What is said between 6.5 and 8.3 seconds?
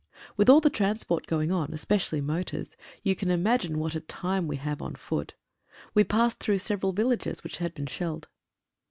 several villages which had been shelled.